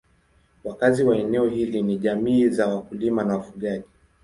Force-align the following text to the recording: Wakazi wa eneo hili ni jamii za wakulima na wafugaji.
Wakazi 0.63 1.03
wa 1.03 1.17
eneo 1.17 1.47
hili 1.47 1.81
ni 1.81 1.97
jamii 1.97 2.47
za 2.49 2.67
wakulima 2.67 3.23
na 3.23 3.33
wafugaji. 3.37 3.85